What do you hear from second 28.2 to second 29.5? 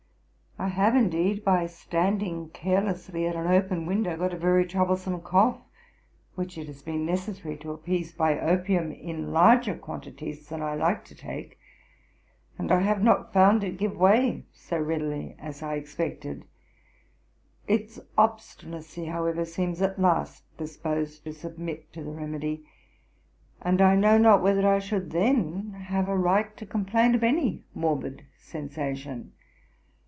sensation.